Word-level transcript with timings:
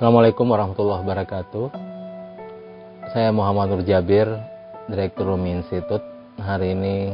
Assalamualaikum 0.00 0.48
warahmatullahi 0.48 1.04
wabarakatuh. 1.04 1.76
Saya 3.12 3.28
Muhammad 3.36 3.68
Nur 3.68 3.84
Jabir, 3.84 4.32
Direktur 4.88 5.28
Rumi 5.28 5.60
Institute. 5.60 6.00
Hari 6.40 6.72
ini 6.72 7.12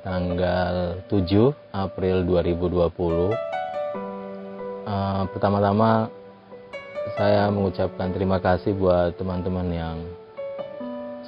tanggal 0.00 1.04
7 1.12 1.52
April 1.68 2.24
2020. 2.24 3.36
Uh, 4.88 5.28
pertama-tama 5.36 6.08
saya 7.20 7.52
mengucapkan 7.52 8.08
terima 8.08 8.40
kasih 8.40 8.72
buat 8.72 9.12
teman-teman 9.20 9.68
yang 9.68 10.00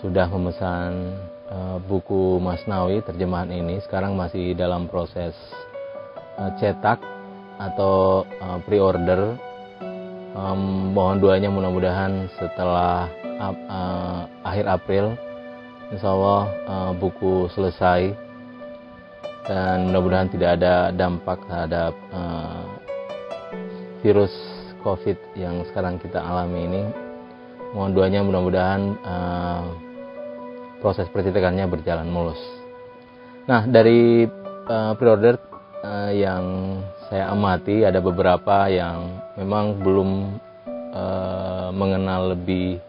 sudah 0.01 0.33
memesan 0.33 1.13
uh, 1.53 1.77
buku 1.77 2.41
Masnawi 2.41 3.05
terjemahan 3.05 3.53
ini. 3.53 3.85
Sekarang 3.85 4.17
masih 4.17 4.57
dalam 4.57 4.89
proses 4.89 5.37
uh, 6.41 6.49
cetak 6.57 7.05
atau 7.61 8.25
uh, 8.41 8.57
pre-order. 8.65 9.44
Um, 10.35 10.91
mohon 10.91 11.23
doanya 11.23 11.47
mudah-mudahan 11.47 12.27
setelah 12.35 13.07
uh, 13.39 13.55
uh, 13.71 14.21
akhir 14.43 14.67
April, 14.67 15.15
insya 15.95 16.11
Allah 16.11 16.43
uh, 16.67 16.91
buku 16.91 17.47
selesai 17.55 18.11
dan 19.47 19.95
mudah-mudahan 19.95 20.27
tidak 20.35 20.59
ada 20.59 20.91
dampak 20.91 21.39
terhadap 21.47 21.95
uh, 22.11 22.67
virus 24.03 24.35
COVID 24.83 25.39
yang 25.39 25.63
sekarang 25.71 26.03
kita 26.03 26.19
alami 26.19 26.67
ini. 26.67 26.83
Mohon 27.71 27.91
doanya 27.95 28.21
mudah-mudahan 28.27 28.83
uh, 29.07 29.65
proses 30.83 31.07
percetakannya 31.15 31.71
berjalan 31.71 32.11
mulus. 32.11 32.43
Nah 33.47 33.71
dari 33.71 34.27
uh, 34.67 34.93
pre-order 34.99 35.54
uh, 35.85 36.11
yang 36.11 36.45
saya 37.13 37.29
amati 37.31 37.85
ada 37.85 38.01
beberapa 38.01 38.67
yang 38.73 39.21
memang 39.37 39.77
belum 39.85 40.11
uh, 40.97 41.69
mengenal 41.77 42.33
lebih 42.33 42.81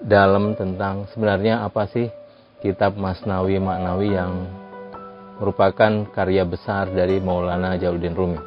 dalam 0.00 0.56
tentang 0.56 1.04
sebenarnya 1.12 1.60
apa 1.60 1.84
sih 1.92 2.08
kitab 2.64 2.96
Masnawi 2.96 3.60
Maknawi 3.60 4.16
yang 4.16 4.32
merupakan 5.40 6.08
karya 6.12 6.44
besar 6.44 6.88
dari 6.92 7.20
Maulana 7.20 7.76
Jalaluddin 7.76 8.16
Rumi. 8.16 8.40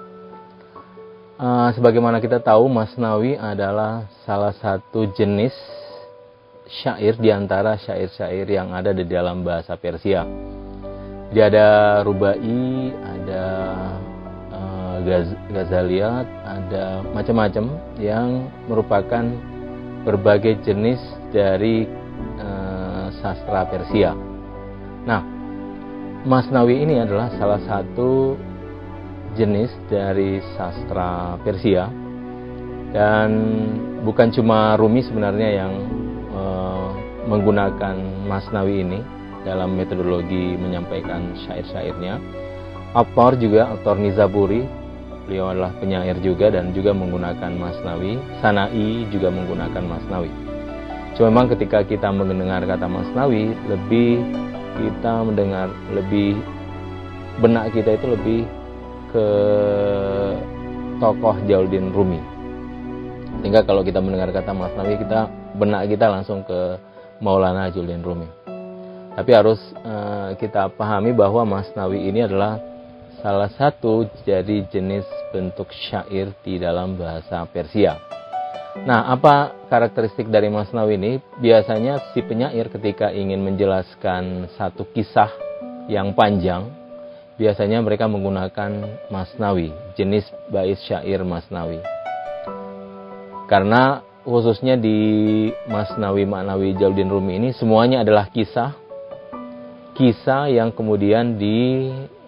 Uh, 1.33 1.69
sebagaimana 1.73 2.21
kita 2.21 2.37
tahu 2.37 2.69
Masnawi 2.69 3.33
adalah 3.37 4.05
salah 4.21 4.53
satu 4.53 5.09
jenis 5.17 5.53
syair 6.69 7.17
di 7.17 7.33
antara 7.33 7.75
syair-syair 7.81 8.45
yang 8.45 8.69
ada 8.73 8.93
di 8.93 9.05
dalam 9.05 9.41
bahasa 9.41 9.73
Persia. 9.77 10.23
Jadi 11.33 11.41
ada 11.49 11.99
rubai, 12.05 12.93
gaz 15.03 15.27
ghazaliyat, 15.51 16.27
ada 16.43 17.03
macam-macam 17.11 17.77
yang 17.99 18.47
merupakan 18.65 19.23
berbagai 20.03 20.63
jenis 20.63 20.99
dari 21.31 21.87
uh, 22.39 23.07
sastra 23.23 23.67
Persia. 23.67 24.15
Nah, 25.03 25.21
Masnawi 26.23 26.83
ini 26.87 27.03
adalah 27.03 27.31
salah 27.35 27.59
satu 27.67 28.39
jenis 29.35 29.71
dari 29.91 30.39
sastra 30.55 31.35
Persia 31.43 31.89
dan 32.93 33.29
bukan 34.05 34.29
cuma 34.31 34.77
Rumi 34.77 35.01
sebenarnya 35.01 35.49
yang 35.65 35.73
uh, 36.31 36.89
menggunakan 37.27 37.97
Masnawi 38.29 38.85
ini 38.85 38.99
dalam 39.43 39.75
metodologi 39.75 40.55
menyampaikan 40.55 41.35
syair-syairnya. 41.43 42.21
Aktor 42.93 43.35
juga, 43.41 43.73
aktor 43.73 43.97
Nizaburi, 43.97 44.63
beliau 45.25 45.51
adalah 45.51 45.71
penyair 45.79 46.19
juga 46.19 46.51
dan 46.51 46.75
juga 46.75 46.91
menggunakan 46.91 47.51
Masnawi. 47.55 48.19
Sanai 48.43 49.07
juga 49.09 49.31
menggunakan 49.31 49.83
Masnawi. 49.83 50.31
Cuma 51.13 51.29
memang 51.29 51.47
ketika 51.53 51.85
kita 51.85 52.09
mendengar 52.09 52.65
kata 52.65 52.89
Masnawi, 52.89 53.53
lebih 53.69 54.23
kita 54.73 55.21
mendengar 55.21 55.69
lebih 55.93 56.33
benak 57.37 57.69
kita 57.73 57.95
itu 57.95 58.05
lebih 58.09 58.39
ke 59.13 59.27
tokoh 60.97 61.37
Jalaluddin 61.45 61.93
Rumi. 61.93 62.21
Sehingga 63.41 63.61
kalau 63.61 63.85
kita 63.85 64.01
mendengar 64.01 64.33
kata 64.33 64.51
Masnawi, 64.51 64.97
kita 64.97 65.29
benak 65.57 65.85
kita 65.85 66.09
langsung 66.09 66.41
ke 66.41 66.81
Maulana 67.21 67.69
Jalaluddin 67.69 68.01
Rumi. 68.01 68.27
Tapi 69.13 69.29
harus 69.29 69.61
uh, 69.85 70.33
kita 70.41 70.73
pahami 70.73 71.13
bahwa 71.13 71.45
Masnawi 71.45 72.09
ini 72.09 72.25
adalah 72.25 72.57
salah 73.21 73.51
satu 73.53 74.09
jadi 74.23 74.65
jenis 74.71 75.05
bentuk 75.29 75.69
syair 75.69 76.33
di 76.41 76.57
dalam 76.57 76.97
bahasa 76.97 77.43
Persia. 77.45 77.99
Nah, 78.87 79.05
apa 79.13 79.53
karakteristik 79.69 80.33
dari 80.33 80.49
Masnawi 80.49 80.97
ini? 80.97 81.11
Biasanya 81.37 82.15
si 82.15 82.25
penyair 82.25 82.73
ketika 82.73 83.13
ingin 83.13 83.45
menjelaskan 83.45 84.49
satu 84.57 84.89
kisah 84.89 85.29
yang 85.85 86.17
panjang, 86.17 86.73
biasanya 87.37 87.85
mereka 87.85 88.09
menggunakan 88.09 88.71
Masnawi, 89.13 89.69
jenis 89.93 90.25
bait 90.49 90.79
syair 90.81 91.21
Masnawi. 91.21 91.77
Karena 93.45 94.01
khususnya 94.25 94.73
di 94.79 95.51
Masnawi 95.69 96.25
Maknawi 96.25 96.73
Jalaluddin 96.73 97.11
Rumi 97.11 97.33
ini 97.37 97.49
semuanya 97.53 98.01
adalah 98.01 98.31
kisah 98.31 98.73
kisah 99.93 100.49
yang 100.49 100.73
kemudian 100.73 101.37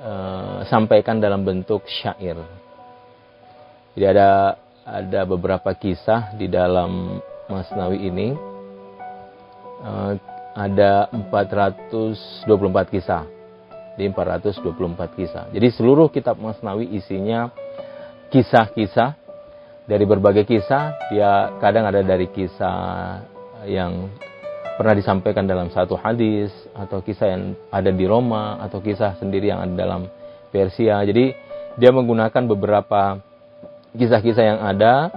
disampaikan 0.06 1.18
dalam 1.18 1.42
bentuk 1.42 1.82
syair. 1.90 2.38
Jadi 3.98 4.06
ada 4.06 4.60
ada 4.86 5.22
beberapa 5.26 5.74
kisah 5.74 6.38
di 6.38 6.46
dalam 6.46 7.18
Masnawi 7.50 8.06
ini. 8.06 8.30
Uh, 9.86 10.14
ada 10.56 11.12
424 11.12 12.94
kisah. 12.94 13.28
Di 13.96 14.08
424 14.08 15.18
kisah. 15.18 15.44
Jadi 15.52 15.68
seluruh 15.74 16.08
kitab 16.12 16.40
Masnawi 16.40 16.96
isinya 16.96 17.52
kisah-kisah 18.30 19.16
dari 19.88 20.06
berbagai 20.06 20.46
kisah. 20.48 20.96
Dia 21.12 21.56
kadang 21.60 21.88
ada 21.88 22.04
dari 22.04 22.28
kisah 22.30 23.24
yang 23.68 24.12
pernah 24.76 24.96
disampaikan 24.96 25.48
dalam 25.48 25.72
satu 25.72 25.96
hadis 25.96 26.52
atau 26.76 27.00
kisah 27.00 27.32
yang 27.32 27.44
ada 27.72 27.92
di 27.92 28.04
Roma 28.04 28.60
atau 28.60 28.84
kisah 28.84 29.16
sendiri 29.16 29.52
yang 29.52 29.64
ada 29.64 29.74
dalam 29.74 30.02
Persia. 30.52 31.00
Jadi 31.04 31.32
dia 31.80 31.92
menggunakan 31.92 32.44
beberapa 32.48 33.20
kisah-kisah 33.96 34.44
yang 34.44 34.60
ada 34.60 35.12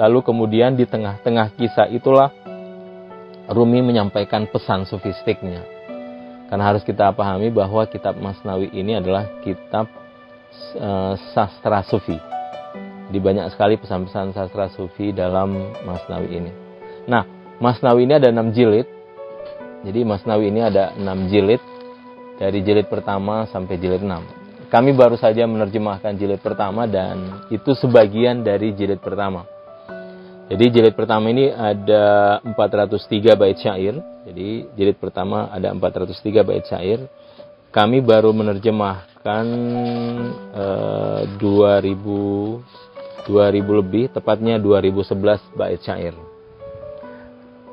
lalu 0.00 0.24
kemudian 0.24 0.74
di 0.74 0.88
tengah-tengah 0.88 1.54
kisah 1.54 1.88
itulah 1.92 2.32
Rumi 3.44 3.84
menyampaikan 3.84 4.48
pesan 4.48 4.88
sofistiknya. 4.88 5.68
Karena 6.48 6.64
harus 6.64 6.80
kita 6.80 7.12
pahami 7.12 7.52
bahwa 7.52 7.84
kitab 7.84 8.16
Masnawi 8.16 8.72
ini 8.72 8.96
adalah 8.96 9.28
kitab 9.44 9.84
uh, 10.80 11.12
sastra 11.36 11.84
sufi. 11.84 12.16
Di 13.12 13.20
banyak 13.20 13.52
sekali 13.52 13.76
pesan-pesan 13.76 14.32
sastra 14.32 14.72
sufi 14.72 15.12
dalam 15.12 15.76
Masnawi 15.84 16.28
ini. 16.40 16.52
Nah, 17.04 17.43
Masnawi 17.62 18.06
ini 18.06 18.14
ada 18.18 18.28
6 18.30 18.56
jilid. 18.56 18.86
Jadi 19.84 20.00
Masnawi 20.02 20.48
ini 20.50 20.60
ada 20.64 20.96
6 20.96 21.30
jilid 21.30 21.62
dari 22.40 22.58
jilid 22.64 22.90
pertama 22.90 23.46
sampai 23.50 23.78
jilid 23.78 24.02
6. 24.02 24.70
Kami 24.72 24.90
baru 24.90 25.14
saja 25.14 25.46
menerjemahkan 25.46 26.18
jilid 26.18 26.42
pertama 26.42 26.90
dan 26.90 27.46
itu 27.52 27.78
sebagian 27.78 28.42
dari 28.42 28.74
jilid 28.74 28.98
pertama. 28.98 29.46
Jadi 30.50 30.64
jilid 30.76 30.94
pertama 30.98 31.30
ini 31.30 31.48
ada 31.52 32.38
403 32.42 33.38
bait 33.38 33.56
syair. 33.56 33.94
Jadi 34.26 34.48
jilid 34.74 34.98
pertama 34.98 35.46
ada 35.52 35.70
403 35.70 36.42
bait 36.42 36.64
syair. 36.66 37.06
Kami 37.70 38.02
baru 38.02 38.30
menerjemahkan 38.34 39.46
uh, 40.54 41.22
2000 41.38 42.84
2000 43.24 43.80
lebih, 43.80 44.12
tepatnya 44.12 44.60
2011 44.60 45.56
bait 45.56 45.80
syair. 45.80 46.12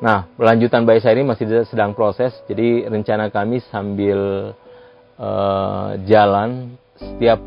Nah, 0.01 0.25
lanjutan 0.41 0.81
bait 0.81 0.97
syair 0.97 1.21
ini 1.21 1.29
masih 1.29 1.45
sedang 1.69 1.93
proses. 1.93 2.33
Jadi 2.49 2.89
rencana 2.89 3.29
kami 3.29 3.61
sambil 3.69 4.51
uh, 5.21 5.93
jalan 6.09 6.73
setiap 6.97 7.37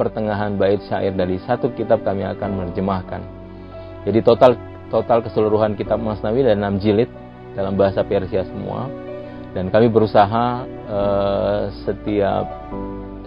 pertengahan 0.00 0.56
bait 0.56 0.80
syair 0.88 1.12
dari 1.12 1.36
satu 1.44 1.76
kitab 1.76 2.00
kami 2.00 2.24
akan 2.24 2.56
menerjemahkan. 2.56 3.20
Jadi 4.08 4.18
total 4.24 4.56
total 4.88 5.20
keseluruhan 5.20 5.76
kitab 5.76 6.00
Masnawi 6.00 6.40
ada 6.40 6.56
6 6.56 6.80
jilid 6.80 7.12
dalam 7.52 7.76
bahasa 7.76 8.00
Persia 8.00 8.48
semua. 8.48 8.88
Dan 9.52 9.68
kami 9.68 9.92
berusaha 9.92 10.64
uh, 10.88 11.68
setiap 11.84 12.48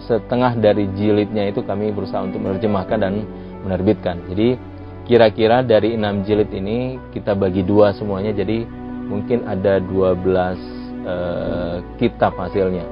setengah 0.02 0.58
dari 0.58 0.90
jilidnya 0.98 1.46
itu 1.46 1.62
kami 1.62 1.94
berusaha 1.94 2.26
untuk 2.26 2.42
menerjemahkan 2.42 2.98
dan 2.98 3.22
menerbitkan. 3.62 4.18
Jadi 4.34 4.73
kira-kira 5.04 5.60
dari 5.60 5.96
6 5.96 6.26
jilid 6.26 6.50
ini 6.52 6.96
kita 7.12 7.36
bagi 7.36 7.60
dua 7.60 7.92
semuanya 7.92 8.32
jadi 8.32 8.64
mungkin 9.04 9.44
ada 9.44 9.80
12 9.80 10.24
uh, 11.04 11.76
kitab 12.00 12.32
hasilnya. 12.40 12.88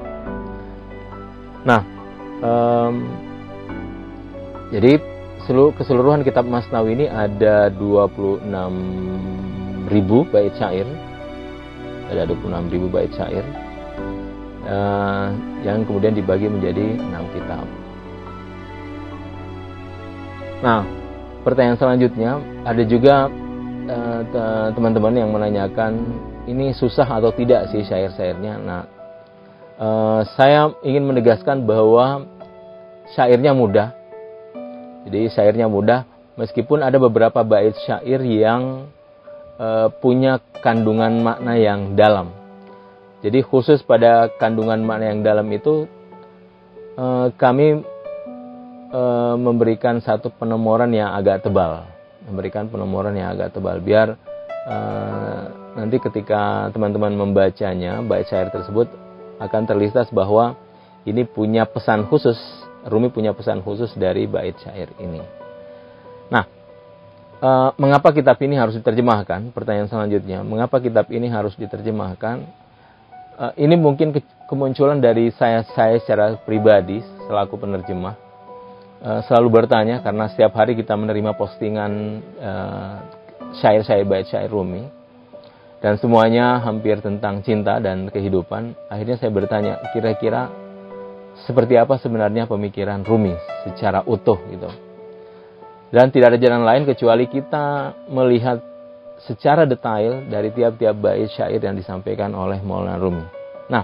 Nah, 1.65 1.81
um, 2.43 2.95
jadi 4.69 5.01
seluruh 5.45 5.75
keseluruhan 5.75 6.23
kitab 6.23 6.47
Masnawi 6.47 6.95
ini 6.95 7.05
ada 7.11 7.67
26 7.75 8.47
ribu 9.91 10.23
bait 10.31 10.55
syair 10.55 10.87
ada 12.07 12.23
26 12.29 12.71
ribu 12.71 12.87
bait 12.87 13.11
syair 13.11 13.43
uh, 14.63 15.35
yang 15.67 15.83
kemudian 15.83 16.15
dibagi 16.15 16.47
menjadi 16.47 16.95
enam 16.95 17.27
kitab 17.35 17.67
nah 20.63 20.87
pertanyaan 21.43 21.77
selanjutnya 21.77 22.39
ada 22.63 22.83
juga 22.87 23.27
uh, 23.87 24.71
teman-teman 24.73 25.13
yang 25.13 25.29
menanyakan 25.29 25.99
ini 26.47 26.71
susah 26.75 27.05
atau 27.05 27.29
tidak 27.35 27.69
sih 27.69 27.83
syair-syairnya 27.83 28.53
nah 28.63 28.81
uh, 29.77 30.21
saya 30.39 30.71
ingin 30.81 31.03
menegaskan 31.03 31.67
bahwa 31.67 32.25
syairnya 33.13 33.51
mudah 33.51 33.91
jadi 35.03 35.27
syairnya 35.29 35.67
mudah 35.67 36.07
meskipun 36.39 36.81
ada 36.81 36.97
beberapa 36.97 37.43
bait 37.43 37.75
syair 37.83 38.23
yang 38.23 38.87
e, 39.59 39.67
punya 39.99 40.39
kandungan 40.63 41.19
makna 41.21 41.59
yang 41.59 41.93
dalam. 41.93 42.31
Jadi 43.23 43.39
khusus 43.43 43.83
pada 43.83 44.27
kandungan 44.35 44.83
makna 44.83 45.15
yang 45.15 45.23
dalam 45.23 45.47
itu 45.51 45.87
kami 47.39 47.81
e, 48.93 49.01
memberikan 49.41 49.97
satu 49.97 50.29
penomoran 50.29 50.93
yang 50.93 51.09
agak 51.17 51.41
tebal, 51.41 51.89
memberikan 52.29 52.69
penomoran 52.69 53.17
yang 53.17 53.33
agak 53.33 53.57
tebal 53.57 53.81
biar 53.81 54.13
e, 54.69 54.77
nanti 55.73 55.97
ketika 55.97 56.69
teman-teman 56.69 57.17
membacanya 57.17 58.05
bait 58.05 58.29
syair 58.29 58.53
tersebut 58.53 58.85
akan 59.41 59.65
terlintas 59.65 60.13
bahwa 60.13 60.53
ini 61.09 61.25
punya 61.25 61.65
pesan 61.65 62.05
khusus 62.05 62.37
Rumi 62.83 63.07
punya 63.15 63.31
pesan 63.31 63.63
khusus 63.63 63.95
dari 63.95 64.27
bait 64.27 64.59
syair 64.59 64.91
ini. 64.99 65.23
Nah, 66.27 66.43
e, 67.39 67.49
mengapa 67.79 68.11
kitab 68.11 68.35
ini 68.43 68.59
harus 68.59 68.75
diterjemahkan? 68.75 69.55
Pertanyaan 69.55 69.87
selanjutnya, 69.87 70.43
mengapa 70.43 70.83
kitab 70.83 71.07
ini 71.07 71.31
harus 71.31 71.55
diterjemahkan? 71.55 72.43
E, 73.39 73.45
ini 73.63 73.79
mungkin 73.79 74.11
ke 74.11 74.19
kemunculan 74.51 74.99
dari 74.99 75.31
saya 75.31 75.63
saya 75.71 75.95
secara 76.03 76.35
pribadi 76.43 76.99
selaku 77.23 77.55
penerjemah 77.55 78.22
selalu 79.03 79.63
bertanya 79.63 79.99
karena 79.99 80.31
setiap 80.31 80.55
hari 80.55 80.79
kita 80.79 80.95
menerima 80.95 81.35
postingan 81.35 82.23
syair-syair 83.59 84.07
bait 84.07 84.25
syair 84.31 84.47
Rumi 84.47 84.87
dan 85.83 85.99
semuanya 85.99 86.63
hampir 86.63 87.03
tentang 87.03 87.43
cinta 87.43 87.83
dan 87.83 88.07
kehidupan. 88.07 88.71
Akhirnya 88.87 89.19
saya 89.19 89.35
bertanya, 89.35 89.83
kira-kira 89.91 90.47
seperti 91.43 91.75
apa 91.75 91.99
sebenarnya 91.99 92.47
pemikiran 92.47 93.03
Rumi 93.03 93.35
secara 93.67 93.99
utuh 94.07 94.39
gitu. 94.47 94.71
Dan 95.91 96.07
tidak 96.09 96.33
ada 96.33 96.39
jalan 96.39 96.63
lain 96.63 96.87
kecuali 96.87 97.27
kita 97.27 97.91
melihat 98.07 98.63
secara 99.27 99.67
detail 99.67 100.23
dari 100.31 100.55
tiap-tiap 100.55 100.95
bait 100.95 101.27
syair 101.35 101.59
yang 101.59 101.75
disampaikan 101.75 102.31
oleh 102.31 102.63
Maulana 102.63 102.95
Rumi. 102.95 103.27
Nah, 103.67 103.83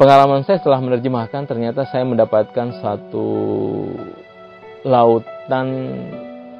pengalaman 0.00 0.48
saya 0.48 0.64
setelah 0.64 0.80
menerjemahkan 0.80 1.44
ternyata 1.44 1.84
saya 1.92 2.08
mendapatkan 2.08 2.80
satu 2.80 3.28
lautan 4.82 5.68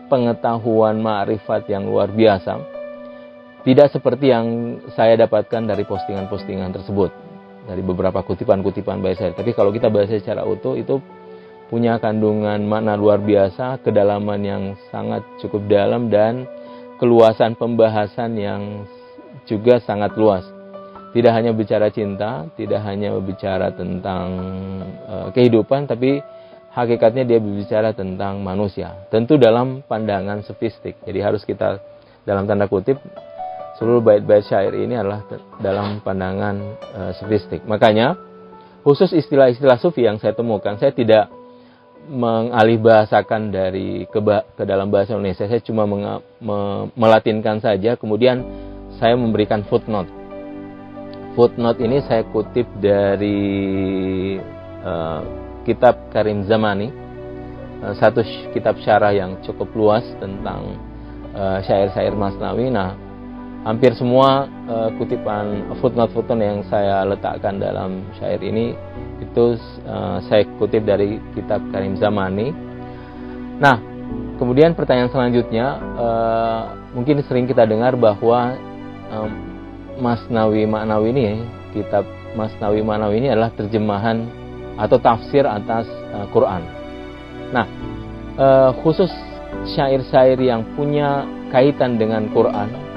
pengetahuan 0.06 0.98
ma'rifat 1.02 1.66
yang 1.70 1.88
luar 1.88 2.10
biasa. 2.10 2.58
Tidak 3.62 3.88
seperti 3.94 4.34
yang 4.34 4.78
saya 4.98 5.14
dapatkan 5.14 5.70
dari 5.70 5.86
postingan-postingan 5.86 6.74
tersebut 6.74 7.10
dari 7.62 7.82
beberapa 7.82 8.22
kutipan-kutipan 8.26 8.98
syair. 9.14 9.38
Tapi 9.38 9.54
kalau 9.54 9.70
kita 9.70 9.86
baca 9.86 10.10
secara 10.10 10.42
utuh 10.42 10.74
itu 10.74 10.98
punya 11.70 11.96
kandungan 12.02 12.58
makna 12.66 12.98
luar 12.98 13.22
biasa, 13.22 13.80
kedalaman 13.80 14.40
yang 14.42 14.62
sangat 14.90 15.22
cukup 15.38 15.64
dalam 15.70 16.10
dan 16.10 16.44
keluasan 16.98 17.54
pembahasan 17.54 18.34
yang 18.36 18.84
juga 19.46 19.78
sangat 19.80 20.12
luas. 20.18 20.44
Tidak 21.12 21.32
hanya 21.32 21.52
bicara 21.52 21.92
cinta, 21.92 22.44
tidak 22.56 22.82
hanya 22.82 23.14
bicara 23.20 23.70
tentang 23.72 24.28
uh, 25.06 25.28
kehidupan, 25.32 25.84
tapi 25.84 26.24
hakikatnya 26.72 27.28
dia 27.28 27.38
berbicara 27.38 27.92
tentang 27.92 28.40
manusia. 28.40 29.06
Tentu 29.12 29.36
dalam 29.36 29.84
pandangan 29.84 30.40
sofistik. 30.44 30.96
Jadi 31.04 31.18
harus 31.20 31.44
kita 31.44 31.80
dalam 32.24 32.48
tanda 32.48 32.66
kutip 32.68 32.96
seluruh 33.76 34.04
bait-bait 34.04 34.44
syair 34.44 34.72
ini 34.76 34.94
adalah 34.96 35.24
dalam 35.60 36.00
pandangan 36.00 36.54
uh, 36.92 37.12
sofistik. 37.16 37.64
Makanya 37.64 38.16
khusus 38.84 39.12
istilah-istilah 39.12 39.78
sufi 39.80 40.04
yang 40.04 40.20
saya 40.22 40.36
temukan, 40.36 40.76
saya 40.76 40.92
tidak 40.92 41.28
mengalih 42.02 42.82
bahasakan 42.82 43.54
dari 43.54 44.10
ke, 44.10 44.18
ke 44.58 44.64
dalam 44.66 44.90
bahasa 44.90 45.14
Indonesia. 45.14 45.46
Saya 45.46 45.62
cuma 45.62 45.86
meng, 45.86 46.02
me, 46.42 46.58
melatinkan 46.98 47.62
saja, 47.62 47.94
kemudian 47.94 48.42
saya 48.98 49.14
memberikan 49.14 49.62
footnote. 49.66 50.10
Footnote 51.38 51.80
ini 51.80 52.02
saya 52.04 52.26
kutip 52.28 52.68
dari 52.82 53.40
kitab 55.62 56.10
Karim 56.10 56.46
Zamani, 56.46 56.90
uh, 57.82 57.94
satu 57.96 58.22
kitab 58.54 58.78
syarah 58.82 59.14
yang 59.14 59.38
cukup 59.46 59.70
luas 59.74 60.04
tentang 60.22 60.78
syair-syair 61.64 62.12
Masnawi. 62.12 62.68
Nah, 62.68 62.92
hampir 63.64 63.96
semua 63.96 64.44
uh, 64.68 64.92
kutipan 65.00 65.64
footnote-footnote 65.80 66.44
yang 66.44 66.60
saya 66.68 67.08
letakkan 67.08 67.56
dalam 67.56 68.04
syair 68.20 68.36
ini 68.44 68.76
itu 69.16 69.56
saya 70.28 70.44
kutip 70.60 70.84
dari 70.84 71.16
kitab 71.32 71.64
Karim 71.72 71.96
Zamani. 71.96 72.52
Nah, 73.56 73.80
kemudian 74.36 74.76
pertanyaan 74.76 75.08
selanjutnya 75.08 75.78
mungkin 76.92 77.24
sering 77.24 77.48
kita 77.48 77.64
dengar 77.64 77.96
bahwa 77.96 78.60
Masnawi 79.96 80.68
Maknawi 80.68 81.08
ini 81.16 81.40
kitab 81.72 82.04
Masnawi 82.36 82.84
Maknawi 82.84 83.24
ini 83.24 83.28
adalah 83.32 83.54
terjemahan 83.56 84.26
atau 84.76 84.96
tafsir 85.00 85.44
atas 85.44 85.84
uh, 86.14 86.26
Quran. 86.32 86.62
Nah, 87.52 87.66
uh, 88.40 88.70
khusus 88.80 89.10
syair-syair 89.76 90.40
yang 90.40 90.64
punya 90.74 91.28
kaitan 91.52 92.00
dengan 92.00 92.26
Quran 92.32 92.92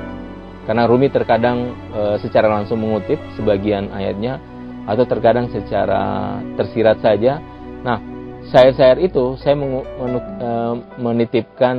karena 0.66 0.90
Rumi 0.90 1.14
terkadang 1.14 1.78
e, 1.94 2.02
secara 2.26 2.50
langsung 2.50 2.82
mengutip 2.82 3.22
sebagian 3.38 3.94
ayatnya 3.94 4.42
atau 4.90 5.06
terkadang 5.06 5.50
secara 5.54 6.38
tersirat 6.58 6.98
saja. 7.06 7.38
Nah, 7.86 8.02
syair-syair 8.50 8.98
itu 9.06 9.38
saya 9.38 9.54
mengu, 9.54 9.86
menu, 9.86 10.20
e, 10.42 10.52
menitipkan 10.98 11.78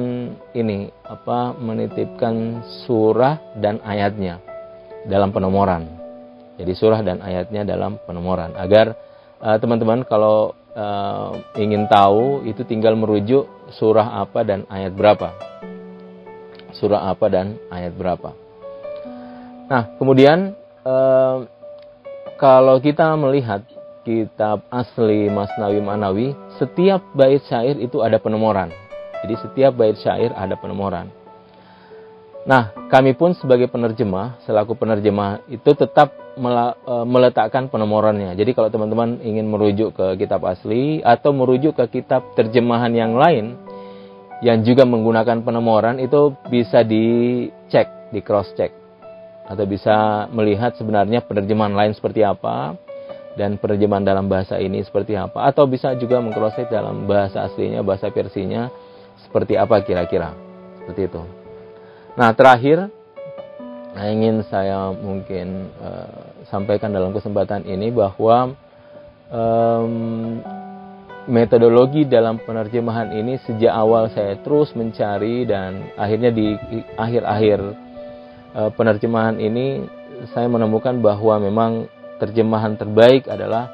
ini 0.54 0.86
apa 1.02 1.58
menitipkan 1.58 2.62
surah 2.86 3.58
dan 3.58 3.82
ayatnya 3.82 4.38
dalam 5.10 5.34
penomoran. 5.34 5.90
Jadi 6.56 6.72
surah 6.72 7.02
dan 7.02 7.18
ayatnya 7.26 7.66
dalam 7.66 7.98
penomoran 8.06 8.54
agar 8.54 8.94
e, 9.40 9.48
teman-teman 9.60 10.04
kalau 10.08 10.56
e, 10.72 10.86
ingin 11.60 11.88
tahu 11.88 12.44
itu 12.48 12.62
tinggal 12.64 12.94
merujuk 12.94 13.48
surah 13.74 14.22
apa 14.22 14.40
dan 14.46 14.64
ayat 14.70 14.94
berapa. 14.94 15.34
Surah 16.76 17.08
apa 17.08 17.26
dan 17.32 17.56
ayat 17.72 17.96
berapa. 17.96 18.46
Nah, 19.66 19.98
kemudian 19.98 20.54
eh, 20.86 21.36
kalau 22.38 22.76
kita 22.78 23.18
melihat 23.18 23.66
kitab 24.06 24.62
asli 24.70 25.26
Masnawi 25.26 25.82
Manawi, 25.82 26.28
setiap 26.62 27.02
bait 27.18 27.42
syair 27.50 27.74
itu 27.82 27.98
ada 27.98 28.22
penomoran. 28.22 28.70
Jadi 29.26 29.34
setiap 29.42 29.74
bait 29.74 29.98
syair 29.98 30.30
ada 30.38 30.54
penomoran. 30.54 31.10
Nah, 32.46 32.70
kami 32.86 33.18
pun 33.18 33.34
sebagai 33.34 33.66
penerjemah, 33.66 34.38
selaku 34.46 34.78
penerjemah 34.78 35.42
itu 35.50 35.74
tetap 35.74 36.14
eh, 36.38 37.06
meletakkan 37.06 37.66
penomorannya. 37.66 38.38
Jadi 38.38 38.54
kalau 38.54 38.70
teman-teman 38.70 39.18
ingin 39.26 39.50
merujuk 39.50 39.98
ke 39.98 40.14
kitab 40.14 40.46
asli 40.46 41.02
atau 41.02 41.34
merujuk 41.34 41.74
ke 41.74 42.00
kitab 42.00 42.22
terjemahan 42.38 42.94
yang 42.94 43.18
lain 43.18 43.58
yang 44.46 44.62
juga 44.62 44.86
menggunakan 44.86 45.42
penomoran 45.42 45.98
itu 45.98 46.38
bisa 46.46 46.86
dicek, 46.86 48.14
di 48.14 48.22
cross 48.22 48.54
check 48.54 48.70
atau 49.46 49.66
bisa 49.66 50.26
melihat 50.30 50.74
sebenarnya 50.78 51.22
penerjemahan 51.26 51.74
lain 51.74 51.92
seperti 51.94 52.22
apa 52.22 52.74
dan 53.38 53.58
penerjemahan 53.58 54.02
dalam 54.02 54.26
bahasa 54.26 54.58
ini 54.58 54.82
seperti 54.82 55.14
apa 55.14 55.46
atau 55.46 55.66
bisa 55.70 55.94
juga 55.98 56.18
mengcross 56.18 56.58
dalam 56.66 57.06
bahasa 57.06 57.46
aslinya 57.46 57.82
bahasa 57.82 58.10
versinya 58.10 58.70
seperti 59.22 59.54
apa 59.54 59.82
kira-kira 59.86 60.34
seperti 60.82 61.10
itu. 61.10 61.45
Nah 62.16 62.32
terakhir 62.32 62.90
nah 63.96 64.12
ingin 64.12 64.44
saya 64.52 64.92
mungkin 64.92 65.72
uh, 65.80 66.44
sampaikan 66.52 66.92
dalam 66.92 67.16
kesempatan 67.16 67.64
ini 67.64 67.88
bahwa 67.88 68.52
um, 69.32 70.36
metodologi 71.24 72.04
dalam 72.04 72.36
penerjemahan 72.36 73.08
ini 73.16 73.40
sejak 73.48 73.72
awal 73.72 74.12
saya 74.12 74.36
terus 74.44 74.76
mencari 74.76 75.48
dan 75.48 75.96
akhirnya 75.96 76.28
di 76.28 76.60
akhir-akhir 77.00 77.86
Eh, 78.56 78.72
penerjemahan 78.72 79.36
ini 79.36 79.84
saya 80.32 80.48
menemukan 80.48 80.96
bahwa 81.04 81.36
memang 81.36 81.92
terjemahan 82.16 82.72
terbaik 82.80 83.28
adalah 83.28 83.68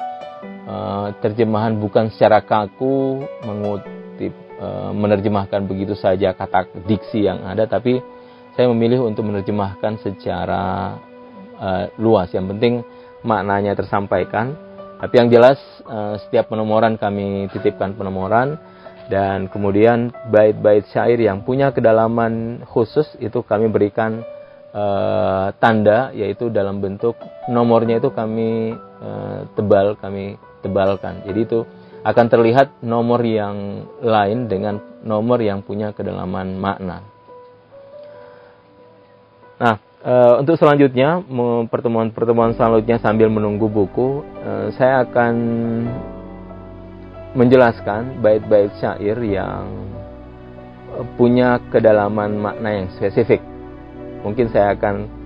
uh, 0.66 1.14
terjemahan 1.22 1.78
bukan 1.78 2.10
secara 2.10 2.42
kaku 2.42 3.22
mengutip 3.46 4.34
uh, 4.58 4.90
menerjemahkan 4.90 5.62
begitu 5.70 5.94
saja 5.94 6.34
kata 6.34 6.66
diksi 6.82 7.30
yang 7.30 7.46
ada, 7.46 7.70
tapi 7.70 8.02
saya 8.52 8.68
memilih 8.68 9.04
untuk 9.08 9.24
menerjemahkan 9.28 10.00
secara 10.04 10.96
uh, 11.56 11.84
luas. 11.96 12.28
Yang 12.32 12.46
penting 12.56 12.74
maknanya 13.24 13.78
tersampaikan. 13.78 14.54
Tapi 15.02 15.14
yang 15.18 15.28
jelas 15.32 15.58
uh, 15.88 16.14
setiap 16.22 16.52
penomoran 16.52 16.94
kami 16.94 17.50
titipkan 17.50 17.98
penomoran 17.98 18.54
dan 19.10 19.50
kemudian 19.50 20.14
bait-bait 20.30 20.86
syair 20.94 21.18
yang 21.18 21.42
punya 21.42 21.74
kedalaman 21.74 22.62
khusus 22.70 23.10
itu 23.18 23.42
kami 23.42 23.66
berikan 23.66 24.22
uh, 24.70 25.50
tanda 25.58 26.14
yaitu 26.14 26.54
dalam 26.54 26.78
bentuk 26.78 27.18
nomornya 27.50 27.98
itu 27.98 28.14
kami 28.14 28.78
uh, 29.02 29.42
tebal 29.58 29.98
kami 29.98 30.38
tebalkan. 30.62 31.26
Jadi 31.26 31.40
itu 31.42 31.66
akan 32.02 32.26
terlihat 32.30 32.82
nomor 32.82 33.22
yang 33.22 33.86
lain 34.02 34.46
dengan 34.46 34.78
nomor 35.02 35.38
yang 35.42 35.62
punya 35.66 35.90
kedalaman 35.94 36.58
makna. 36.58 37.02
Nah, 39.62 39.78
e, 40.02 40.14
untuk 40.42 40.58
selanjutnya 40.58 41.22
pertemuan-pertemuan 41.70 42.58
selanjutnya 42.58 42.98
sambil 42.98 43.30
menunggu 43.30 43.70
buku, 43.70 44.26
e, 44.42 44.74
saya 44.74 45.06
akan 45.06 45.34
menjelaskan 47.38 48.18
bait-bait 48.18 48.74
syair 48.82 49.16
yang 49.22 49.70
punya 51.14 51.62
kedalaman 51.70 52.36
makna 52.36 52.82
yang 52.82 52.86
spesifik. 52.98 53.40
Mungkin 54.26 54.50
saya 54.50 54.74
akan 54.74 55.22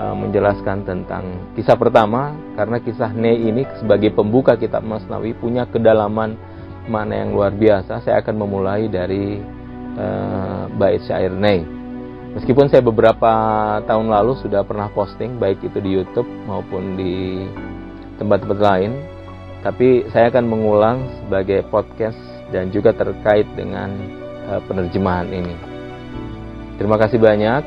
Eh, 0.00 0.16
menjelaskan 0.16 0.88
tentang 0.88 1.52
kisah 1.52 1.76
pertama 1.76 2.32
karena 2.56 2.80
kisah 2.80 3.12
Ne 3.12 3.36
ini 3.36 3.68
sebagai 3.76 4.16
pembuka 4.16 4.56
kitab 4.56 4.80
Masnawi 4.80 5.36
punya 5.36 5.68
kedalaman 5.68 6.40
mana 6.88 7.20
yang 7.20 7.36
luar 7.36 7.52
biasa. 7.52 8.00
Saya 8.00 8.24
akan 8.24 8.34
memulai 8.40 8.88
dari 8.88 9.42
uh, 10.00 10.72
bait 10.72 11.04
syair 11.04 11.34
Ne. 11.34 11.79
Meskipun 12.30 12.70
saya 12.70 12.78
beberapa 12.78 13.32
tahun 13.90 14.06
lalu 14.06 14.38
sudah 14.38 14.62
pernah 14.62 14.86
posting 14.94 15.42
baik 15.42 15.66
itu 15.66 15.82
di 15.82 15.90
YouTube 15.98 16.30
maupun 16.46 16.94
di 16.94 17.42
tempat-tempat 18.22 18.58
lain, 18.62 18.92
tapi 19.66 20.06
saya 20.14 20.30
akan 20.30 20.44
mengulang 20.46 21.02
sebagai 21.18 21.66
podcast 21.66 22.18
dan 22.54 22.70
juga 22.70 22.94
terkait 22.94 23.50
dengan 23.58 23.90
uh, 24.46 24.62
penerjemahan 24.62 25.26
ini. 25.26 25.56
Terima 26.78 26.96
kasih 26.96 27.18
banyak. 27.18 27.62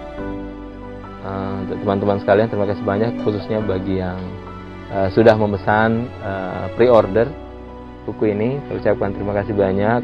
Eh, 1.24 1.53
untuk 1.63 1.79
teman-teman 1.88 2.20
sekalian 2.20 2.51
terima 2.51 2.67
kasih 2.67 2.84
banyak 2.84 3.24
khususnya 3.24 3.63
bagi 3.63 4.03
yang 4.03 4.20
uh, 4.91 5.08
sudah 5.15 5.39
memesan 5.39 6.12
pre-order 6.75 7.32
buku 8.03 8.36
ini 8.36 8.60
saya 8.67 8.91
ucapkan 8.91 9.15
terima 9.15 9.32
kasih 9.32 9.55
banyak 9.55 10.03